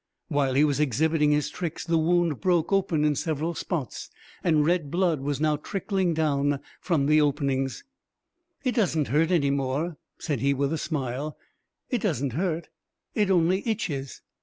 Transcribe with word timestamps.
While 0.29 0.55
he 0.55 0.63
was 0.63 0.79
exhibiting 0.79 1.29
his 1.29 1.51
tricks 1.51 1.85
the 1.85 1.99
wound 1.99 2.41
broke 2.41 2.73
open 2.73 3.05
in 3.05 3.13
several 3.13 3.53
spots 3.53 4.09
and 4.43 4.65
red 4.65 4.89
blood 4.89 5.21
was 5.21 5.39
now 5.39 5.57
trickling 5.57 6.15
from 6.79 7.05
the 7.05 7.21
openings. 7.21 7.83
"It 8.63 8.73
doesn't 8.73 9.09
hurt 9.09 9.29
any 9.29 9.51
more," 9.51 9.97
said 10.17 10.39
he 10.39 10.55
with 10.55 10.73
a 10.73 10.79
smile. 10.79 11.37
"It 11.91 12.01
doesn't 12.01 12.33
hurt, 12.33 12.67
it 13.13 13.29
only 13.29 13.61
itches." 13.69 14.21